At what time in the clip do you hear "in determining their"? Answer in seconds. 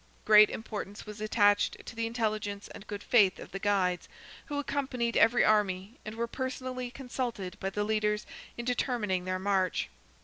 8.57-9.37